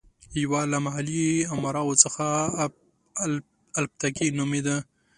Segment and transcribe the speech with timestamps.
[0.41, 2.25] یو له محلي امراوو څخه
[3.79, 4.77] الپتکین نومېده.